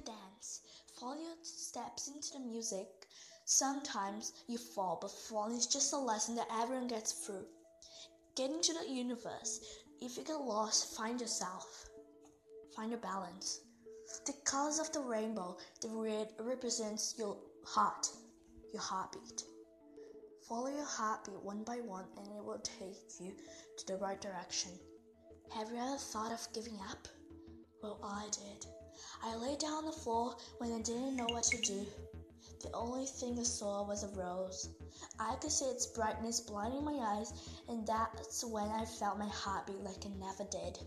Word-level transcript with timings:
dance. 0.00 0.60
Follow 1.00 1.20
your 1.20 1.36
steps 1.42 2.08
into 2.08 2.32
the 2.32 2.40
music. 2.40 2.88
Sometimes 3.44 4.32
you 4.46 4.58
fall, 4.58 4.98
but 5.00 5.10
falling 5.10 5.56
is 5.56 5.66
just 5.66 5.92
a 5.92 5.96
lesson 5.96 6.34
that 6.36 6.48
everyone 6.50 6.88
gets 6.88 7.12
through. 7.12 7.46
Get 8.36 8.50
into 8.50 8.72
the 8.72 8.88
universe. 8.88 9.60
If 10.00 10.16
you 10.16 10.24
get 10.24 10.40
lost, 10.40 10.96
find 10.96 11.20
yourself. 11.20 11.88
Find 12.76 12.90
your 12.90 13.00
balance. 13.00 13.60
The 14.26 14.34
colors 14.44 14.78
of 14.78 14.92
the 14.92 15.00
rainbow, 15.00 15.56
the 15.80 15.88
red 15.88 16.28
represents 16.38 17.14
your 17.18 17.36
heart, 17.64 18.08
your 18.72 18.82
heartbeat. 18.82 19.44
Follow 20.48 20.68
your 20.68 20.84
heartbeat 20.84 21.42
one 21.42 21.64
by 21.64 21.76
one 21.80 22.04
and 22.18 22.26
it 22.26 22.44
will 22.44 22.58
take 22.58 23.18
you 23.18 23.34
to 23.78 23.86
the 23.86 23.96
right 23.96 24.20
direction. 24.20 24.72
Have 25.54 25.70
you 25.70 25.78
ever 25.78 25.96
thought 25.96 26.32
of 26.32 26.52
giving 26.52 26.78
up? 26.90 27.08
Well, 27.82 27.98
I 28.04 28.28
did. 28.30 28.53
I 29.26 29.34
lay 29.36 29.56
down 29.56 29.72
on 29.72 29.86
the 29.86 29.92
floor 29.92 30.36
when 30.58 30.70
I 30.74 30.82
didn't 30.82 31.16
know 31.16 31.26
what 31.30 31.44
to 31.44 31.56
do. 31.56 31.86
The 32.60 32.70
only 32.74 33.06
thing 33.06 33.38
I 33.38 33.42
saw 33.42 33.82
was 33.82 34.04
a 34.04 34.08
rose. 34.08 34.68
I 35.18 35.36
could 35.36 35.50
see 35.50 35.64
its 35.64 35.86
brightness 35.86 36.40
blinding 36.40 36.84
my 36.84 36.92
eyes, 36.92 37.32
and 37.66 37.86
that's 37.86 38.44
when 38.44 38.68
I 38.68 38.84
felt 38.84 39.18
my 39.18 39.28
heart 39.28 39.66
beat 39.66 39.80
like 39.80 40.04
it 40.04 40.12
never 40.18 40.44
did. 40.44 40.78